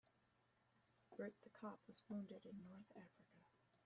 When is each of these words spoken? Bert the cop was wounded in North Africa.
Bert 1.15 1.35
the 1.43 1.51
cop 1.51 1.79
was 1.87 2.01
wounded 2.09 2.43
in 2.43 2.65
North 2.65 2.91
Africa. 2.95 3.43